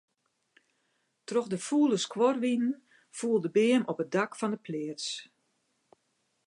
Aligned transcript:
Troch 1.27 1.49
de 1.51 1.59
fûle 1.67 1.97
skuorwinen 2.05 2.71
foel 3.17 3.39
de 3.43 3.49
beam 3.55 3.83
op 3.91 3.99
it 4.03 4.11
dak 4.15 4.31
fan 4.39 4.55
'e 4.55 4.59
pleats. 4.65 5.07